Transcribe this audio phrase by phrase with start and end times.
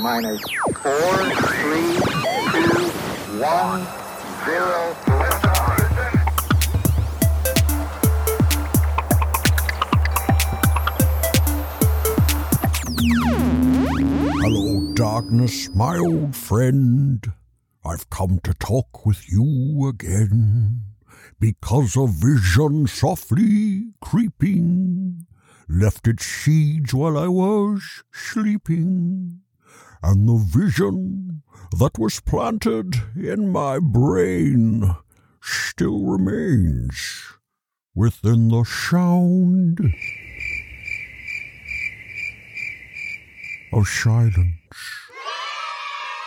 [0.00, 0.40] Minus
[0.80, 1.94] four, three,
[2.52, 2.88] two,
[3.40, 3.82] one,
[4.44, 4.94] zero.
[14.40, 17.32] Hello, darkness, my old friend.
[17.84, 20.82] I've come to talk with you again
[21.40, 25.26] because a vision softly creeping
[25.68, 29.40] left its seeds while I was sleeping.
[30.02, 31.42] And the vision
[31.78, 34.96] that was planted in my brain
[35.42, 37.24] still remains
[37.94, 39.80] within the sound
[43.72, 44.36] of silence.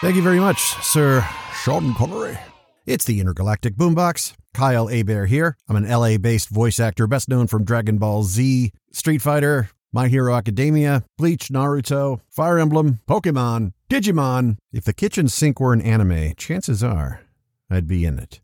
[0.00, 1.26] Thank you very much, Sir.
[1.62, 2.38] Sean Connery.
[2.86, 4.32] It's the Intergalactic Boombox.
[4.54, 5.56] Kyle Hebert here.
[5.68, 10.06] I'm an LA based voice actor, best known from Dragon Ball Z, Street Fighter, My
[10.06, 14.56] Hero Academia, Bleach, Naruto, Fire Emblem, Pokemon, Digimon.
[14.72, 17.22] If the kitchen sink were an anime, chances are
[17.68, 18.40] I'd be in it.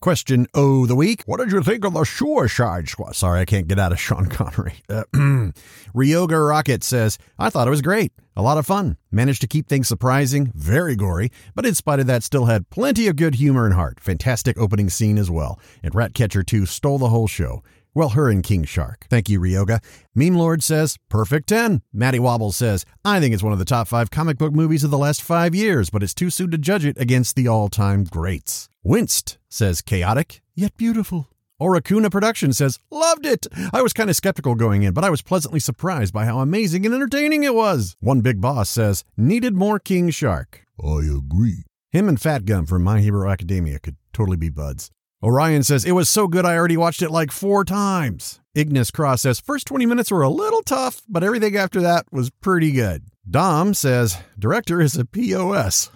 [0.00, 1.22] Question O the week.
[1.26, 3.16] What did you think of the Suicide Squad?
[3.16, 4.74] Sorry, I can't get out of Sean Connery.
[4.88, 8.12] Ryoga Rocket says, I thought it was great.
[8.36, 8.96] A lot of fun.
[9.10, 13.08] Managed to keep things surprising, very gory, but in spite of that, still had plenty
[13.08, 13.98] of good humor and heart.
[13.98, 15.58] Fantastic opening scene as well.
[15.82, 17.62] And Ratcatcher 2 stole the whole show.
[17.98, 19.08] Well, her and King Shark.
[19.10, 19.82] Thank you, Ryoga.
[20.14, 21.82] Meme Lord says, perfect 10.
[21.92, 24.92] Matty Wobble says, I think it's one of the top five comic book movies of
[24.92, 28.04] the last five years, but it's too soon to judge it against the all time
[28.04, 28.68] greats.
[28.84, 31.28] Winced says, chaotic, yet beautiful.
[31.60, 33.48] Oracuna Production says, Loved it!
[33.72, 36.86] I was kind of skeptical going in, but I was pleasantly surprised by how amazing
[36.86, 37.96] and entertaining it was.
[37.98, 40.64] One Big Boss says, Needed more King Shark.
[40.80, 41.64] I agree.
[41.90, 44.92] Him and Fat Gum from My Hero Academia could totally be buds.
[45.22, 48.40] Orion says, It was so good I already watched it like four times.
[48.54, 52.30] Ignis Cross says, First 20 minutes were a little tough, but everything after that was
[52.30, 53.04] pretty good.
[53.28, 55.90] Dom says, Director is a POS.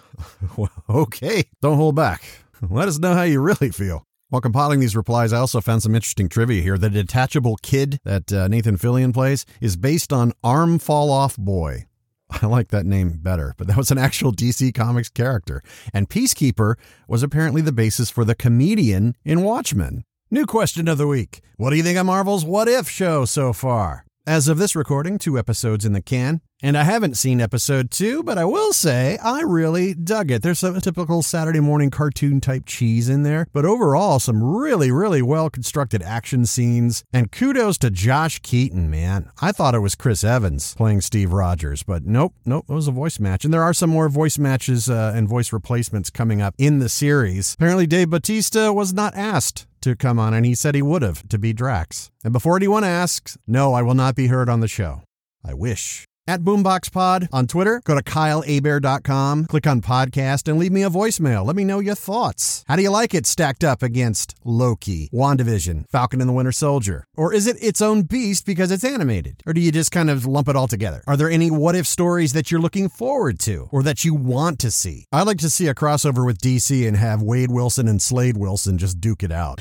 [0.89, 2.23] okay, don't hold back.
[2.69, 4.05] Let us know how you really feel.
[4.29, 6.77] While compiling these replies, I also found some interesting trivia here.
[6.77, 11.85] The detachable kid that uh, Nathan Fillion plays is based on Arm Fall Off Boy.
[12.41, 15.61] I like that name better, but that was an actual DC Comics character.
[15.93, 16.75] And Peacekeeper
[17.07, 20.03] was apparently the basis for the comedian in Watchmen.
[20.31, 23.53] New question of the week What do you think of Marvel's What If show so
[23.53, 24.05] far?
[24.25, 26.39] As of this recording, two episodes in the can.
[26.61, 30.41] And I haven't seen episode two, but I will say I really dug it.
[30.41, 35.21] There's some typical Saturday morning cartoon type cheese in there, but overall, some really, really
[35.21, 37.03] well constructed action scenes.
[37.11, 39.29] And kudos to Josh Keaton, man.
[39.41, 42.91] I thought it was Chris Evans playing Steve Rogers, but nope, nope, it was a
[42.91, 43.43] voice match.
[43.43, 46.87] And there are some more voice matches uh, and voice replacements coming up in the
[46.87, 47.55] series.
[47.55, 51.27] Apparently, Dave Bautista was not asked to come on, and he said he would have
[51.29, 52.09] to be Drax.
[52.23, 55.03] And before anyone asks, no, I will not be heard on the show.
[55.45, 56.05] I wish.
[56.25, 60.89] At Boombox Pod on Twitter, go to kylehebert.com, click on podcast, and leave me a
[60.89, 61.45] voicemail.
[61.45, 62.63] Let me know your thoughts.
[62.65, 67.05] How do you like it stacked up against Loki, WandaVision, Falcon and the Winter Soldier?
[67.17, 69.43] Or is it its own beast because it's animated?
[69.45, 71.03] Or do you just kind of lump it all together?
[71.07, 74.59] Are there any what if stories that you're looking forward to or that you want
[74.59, 75.07] to see?
[75.11, 78.77] I'd like to see a crossover with DC and have Wade Wilson and Slade Wilson
[78.77, 79.59] just duke it out.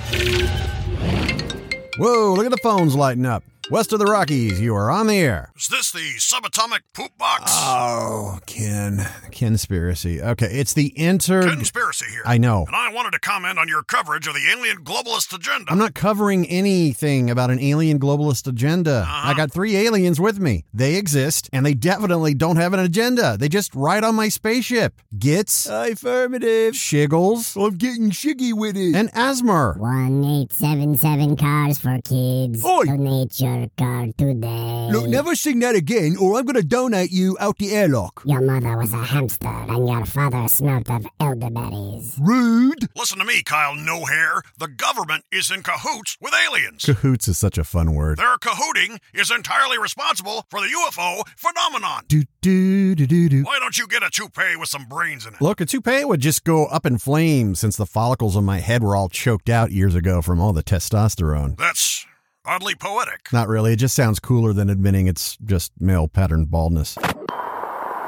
[1.98, 3.42] Whoa, look at the phones lighting up.
[3.70, 5.50] West of the Rockies, you are on the air.
[5.56, 7.44] Is this the subatomic poop box?
[7.54, 9.06] Oh, Ken.
[9.30, 10.20] Conspiracy.
[10.20, 11.42] Okay, it's the inter.
[11.48, 12.22] Conspiracy here.
[12.26, 12.64] I know.
[12.66, 15.70] And I wanted to comment on your coverage of the alien globalist agenda.
[15.70, 19.04] I'm not covering anything about an alien globalist agenda.
[19.06, 19.30] Uh-huh.
[19.30, 20.64] I got three aliens with me.
[20.74, 23.36] They exist, and they definitely don't have an agenda.
[23.38, 25.00] They just ride on my spaceship.
[25.18, 26.74] Gits, Affirmative.
[26.74, 28.94] Shiggles, I'm getting shiggy with it.
[28.96, 29.76] and Asmer.
[29.78, 32.64] 1877 Kars for Kids.
[32.64, 32.84] Oi.
[32.84, 34.88] Donate your car today.
[34.92, 38.22] Look, never sing that again, or I'm gonna donate you out the airlock.
[38.24, 42.18] Your mother was a hamster and your father smelt of elderberries.
[42.20, 42.88] Rude.
[42.96, 44.42] Listen to me, Kyle No Hair.
[44.58, 46.84] The government is in cahoots with aliens.
[46.84, 48.18] Cahoots is such a fun word.
[48.18, 52.04] Their cahooting is entirely responsible for the UFO phenomenon.
[52.08, 53.42] Do, do, do, do, do.
[53.44, 55.40] Why don't you get a toupee with some brains in it?
[55.40, 58.82] Look, a toupee would just go up in flames since the follicles on my head
[58.82, 61.56] were all choked out years ago from all the testosterone.
[61.56, 62.06] That's
[62.44, 63.32] oddly poetic.
[63.32, 63.72] Not really.
[63.72, 66.96] It just sounds cooler than admitting it's just male pattern baldness.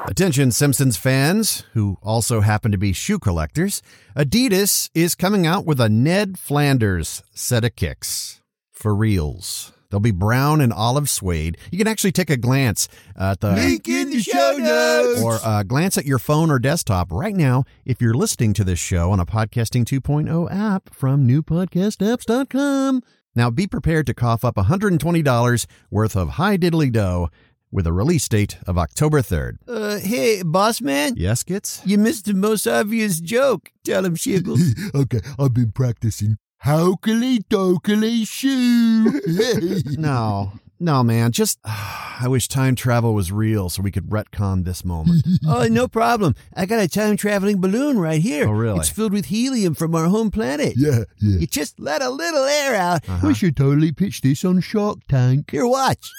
[0.06, 3.81] Attention, Simpsons fans, who also happen to be shoe collectors.
[4.14, 8.42] Adidas is coming out with a Ned Flanders set of kicks.
[8.70, 9.72] For reals.
[9.88, 11.56] They'll be brown and olive suede.
[11.70, 15.22] You can actually take a glance at the Link in the show notes.
[15.22, 18.81] or uh, glance at your phone or desktop right now if you're listening to this
[18.81, 23.02] show on a Podcasting 2.0 app from newpodcastapps.com.
[23.34, 27.31] Now be prepared to cough up $120 worth of high diddly dough
[27.72, 29.56] with a release date of October 3rd.
[29.66, 31.14] Uh, hey, boss man.
[31.16, 31.82] Yes, Gits?
[31.84, 33.70] You missed the most obvious joke.
[33.84, 34.78] Tell him, Shiggles.
[34.94, 36.36] okay, I've been practicing.
[36.60, 39.20] Hokely dokely shoo.
[39.98, 40.52] No,
[40.84, 41.32] no, man.
[41.32, 45.26] Just, I wish time travel was real so we could retcon this moment.
[45.46, 46.34] oh, no problem.
[46.54, 48.48] I got a time traveling balloon right here.
[48.48, 48.78] Oh, really?
[48.78, 50.75] It's filled with helium from our home planet.
[50.76, 51.38] yeah, yeah.
[51.40, 53.08] You just let a little air out.
[53.08, 53.28] Uh-huh.
[53.28, 55.50] We should totally pitch this on Shark Tank.
[55.50, 56.10] Here, watch.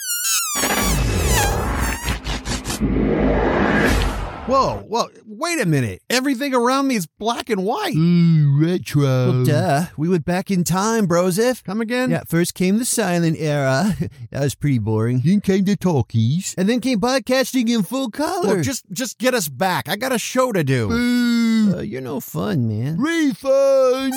[4.46, 6.02] Whoa, whoa, wait a minute.
[6.08, 7.96] Everything around me is black and white.
[7.96, 9.02] Ooh, retro.
[9.02, 9.86] Well, duh.
[9.96, 11.64] We went back in time, brosif.
[11.64, 12.12] Come again?
[12.12, 13.96] Yeah, first came the silent era.
[14.30, 15.22] that was pretty boring.
[15.24, 16.54] Then came the talkies.
[16.56, 18.54] And then came podcasting in full color.
[18.54, 19.88] Look, just just get us back.
[19.88, 20.88] I got a show to do.
[20.90, 21.74] Boo.
[21.78, 22.98] Uh, you're no fun, man.
[23.00, 24.14] Refund.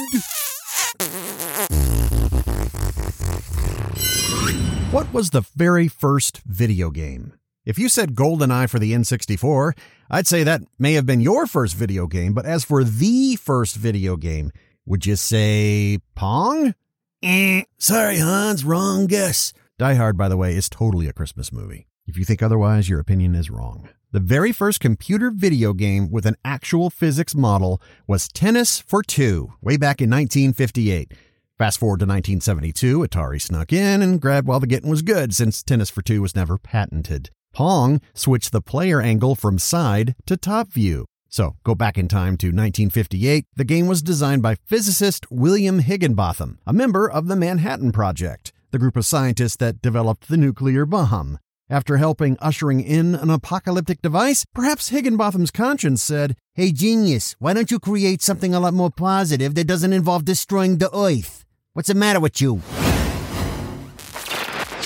[4.92, 7.34] What was the very first video game?
[7.70, 9.78] If you said GoldenEye for the N64,
[10.10, 13.76] I'd say that may have been your first video game, but as for the first
[13.76, 14.52] video game,
[14.88, 16.74] would you say Pong?
[17.22, 19.54] Eh, sorry, Hans, wrong guess.
[19.78, 21.86] Die Hard, by the way, is totally a Christmas movie.
[22.08, 23.88] If you think otherwise, your opinion is wrong.
[24.14, 29.54] The very first computer video game with an actual physics model was Tennis for Two,
[29.62, 31.14] way back in 1958.
[31.60, 35.62] Fast forward to 1972, Atari snuck in and grabbed while the getting was good since
[35.62, 37.30] Tennis for Two was never patented.
[37.54, 41.06] Pong switched the player angle from side to top view.
[41.30, 43.46] So, go back in time to 1958.
[43.56, 48.80] The game was designed by physicist William Higginbotham, a member of the Manhattan Project, the
[48.80, 51.38] group of scientists that developed the nuclear bomb.
[51.70, 57.70] After helping ushering in an apocalyptic device, perhaps Higginbotham's conscience said, Hey, genius, why don't
[57.70, 61.46] you create something a lot more positive that doesn't involve destroying the Earth?
[61.74, 62.64] What's the matter with you?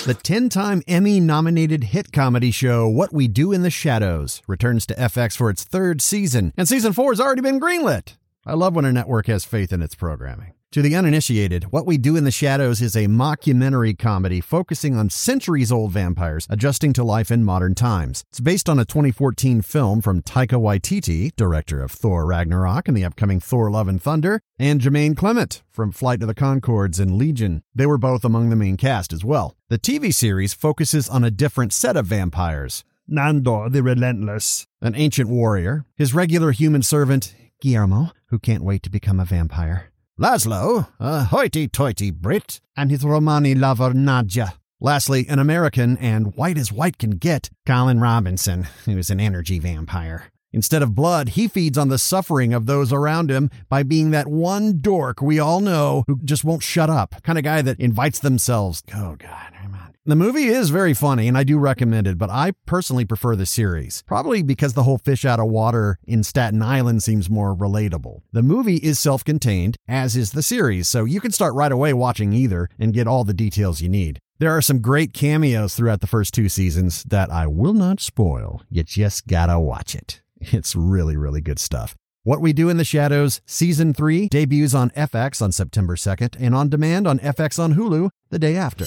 [0.04, 4.84] The 10 time Emmy nominated hit comedy show What We Do in the Shadows returns
[4.84, 8.16] to FX for its third season, and season four has already been greenlit.
[8.44, 10.52] I love when a network has faith in its programming.
[10.74, 15.08] To the uninitiated, What We Do in the Shadows is a mockumentary comedy focusing on
[15.08, 18.24] centuries old vampires adjusting to life in modern times.
[18.30, 23.04] It's based on a 2014 film from Taika Waititi, director of Thor Ragnarok and the
[23.04, 27.62] upcoming Thor Love and Thunder, and Jermaine Clement from Flight of the Conchords and Legion.
[27.72, 29.54] They were both among the main cast as well.
[29.68, 32.82] The TV series focuses on a different set of vampires.
[33.08, 34.66] Nandor the Relentless.
[34.80, 39.92] An ancient warrior, his regular human servant, Guillermo, who can't wait to become a vampire.
[40.18, 44.52] Laszlo, a hoity-toity Brit, and his Romani lover Nadja.
[44.80, 49.58] Lastly, an American and white as white can get, Colin Robinson, who is an energy
[49.58, 50.30] vampire.
[50.52, 54.28] Instead of blood, he feeds on the suffering of those around him by being that
[54.28, 58.20] one dork we all know who just won't shut up, kind of guy that invites
[58.20, 58.84] themselves.
[58.94, 59.73] Oh, God, on.
[60.06, 63.46] The movie is very funny, and I do recommend it, but I personally prefer the
[63.46, 64.02] series.
[64.06, 68.20] Probably because the whole fish out of water in Staten Island seems more relatable.
[68.30, 71.94] The movie is self contained, as is the series, so you can start right away
[71.94, 74.18] watching either and get all the details you need.
[74.40, 78.60] There are some great cameos throughout the first two seasons that I will not spoil.
[78.68, 80.20] You just gotta watch it.
[80.52, 81.94] It's really, really good stuff.
[82.24, 86.54] What We Do in the Shadows Season 3 debuts on FX on September 2nd and
[86.54, 88.84] on demand on FX on Hulu the day after.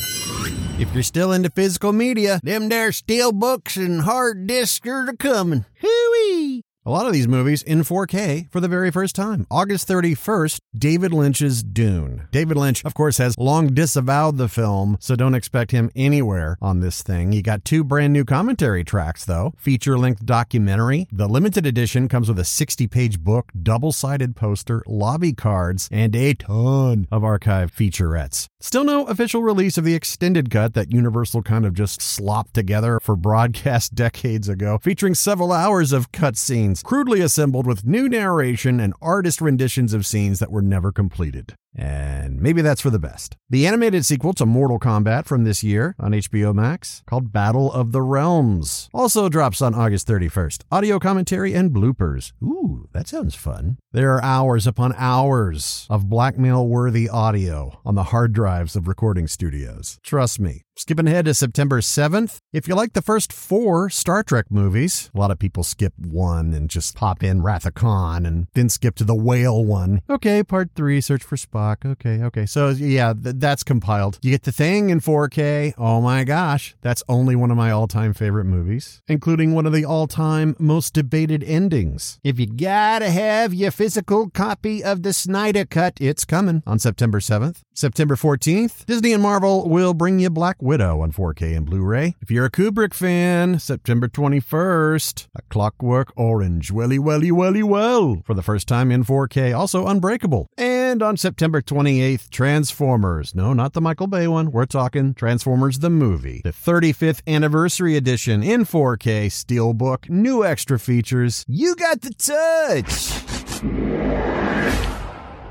[0.79, 5.65] If you're still into physical media, them there steel books and hard discs are coming.
[5.81, 6.62] Hooey!
[6.85, 9.46] A lot of these movies in 4K for the very first time.
[9.51, 12.29] August 31st, David Lynch's Dune.
[12.31, 16.79] David Lynch, of course, has long disavowed the film, so don't expect him anywhere on
[16.79, 17.34] this thing.
[17.34, 19.53] He got two brand new commentary tracks, though.
[19.57, 21.07] Feature length documentary.
[21.12, 26.15] The limited edition comes with a 60 page book, double sided poster, lobby cards, and
[26.15, 28.48] a ton of archive featurettes.
[28.60, 33.00] Still no official release of the extended cut that Universal kind of just slopped together
[33.00, 38.96] for broadcast decades ago, featuring several hours of cutscenes crudely assembled with new narration and
[39.00, 41.54] artist renditions of scenes that were never completed.
[41.76, 43.38] And maybe that's for the best.
[43.48, 47.92] The animated sequel to Mortal Kombat from this year on HBO Max, called Battle of
[47.92, 50.64] the Realms, also drops on August 31st.
[50.72, 52.32] Audio commentary and bloopers.
[52.42, 53.78] Ooh, that sounds fun.
[53.98, 59.27] There are hours upon hours of blackmail worthy audio on the hard drives of recording
[59.27, 59.98] studios.
[60.04, 60.66] Trust me.
[60.80, 65.18] Skipping ahead to September 7th, if you like the first four Star Trek movies, a
[65.18, 68.94] lot of people skip one and just pop in Wrath of Khan and then skip
[68.98, 70.04] to the whale one.
[70.08, 71.84] Okay, part three, Search for Spock.
[71.84, 72.46] Okay, okay.
[72.46, 74.20] So, yeah, th- that's compiled.
[74.22, 75.74] You get the thing in 4K.
[75.80, 79.74] Oh my gosh, that's only one of my all time favorite movies, including one of
[79.74, 82.20] the all time most debated endings.
[82.24, 85.94] If you gotta have your physical copy of the Snyder Cut.
[86.01, 87.62] It's coming on September 7th.
[87.74, 92.15] September 14th, Disney and Marvel will bring you Black Widow on 4K and Blu ray.
[92.20, 98.34] If you're a Kubrick fan, September 21st, A Clockwork Orange, welly, welly, welly, well, for
[98.34, 99.56] the first time in 4K.
[99.56, 100.48] Also, Unbreakable.
[100.88, 103.36] On September 28th, Transformers.
[103.36, 104.51] No, not the Michael Bay one.
[104.51, 106.41] We're talking Transformers the movie.
[106.44, 111.44] The 35th anniversary edition in 4K, Steelbook, new extra features.
[111.48, 113.12] You got the touch.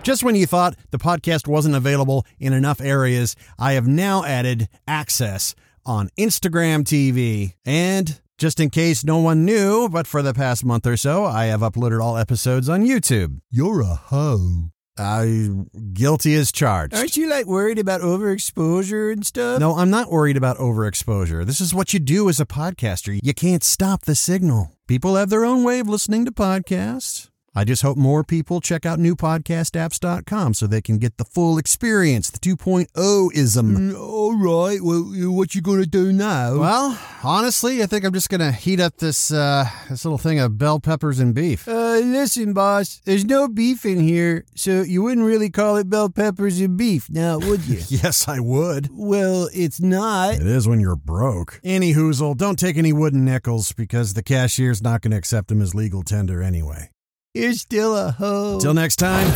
[0.03, 4.69] Just when you thought the podcast wasn't available in enough areas, I have now added
[4.89, 7.55] access on Instagram TV.
[7.67, 11.47] And just in case no one knew, but for the past month or so, I
[11.47, 13.41] have uploaded all episodes on YouTube.
[13.51, 14.71] You're a hoe.
[14.99, 15.51] I
[15.93, 16.95] guilty as charged.
[16.95, 19.61] Aren't you like worried about overexposure and stuff?
[19.61, 21.45] No, I'm not worried about overexposure.
[21.45, 23.19] This is what you do as a podcaster.
[23.23, 24.73] You can't stop the signal.
[24.87, 27.29] People have their own way of listening to podcasts.
[27.59, 32.29] I just hope more people check out newpodcastapps.com so they can get the full experience,
[32.29, 33.75] the 2.0 ism.
[33.75, 34.79] Mm, all right.
[34.83, 36.59] Well, what you gonna do now?
[36.59, 40.59] Well, honestly, I think I'm just gonna heat up this uh, this little thing of
[40.59, 41.67] bell peppers and beef.
[41.67, 43.01] Uh, listen, boss.
[43.07, 47.09] There's no beef in here, so you wouldn't really call it bell peppers and beef,
[47.09, 47.81] now would you?
[47.89, 48.91] yes, I would.
[48.93, 50.35] well, it's not.
[50.35, 51.59] It is when you're broke.
[51.65, 55.75] Any hoozle, don't take any wooden nickels because the cashier's not gonna accept them as
[55.75, 56.91] legal tender anyway.
[57.37, 58.55] You're still a hoe.
[58.55, 59.27] Until next time,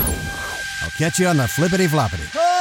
[0.83, 2.60] I'll catch you on the flippity floppity.